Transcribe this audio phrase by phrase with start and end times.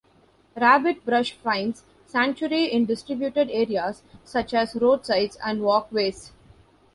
[0.57, 6.31] Rabbitbrush finds sanctuary in disturbed areas, such as roadsides and walkways.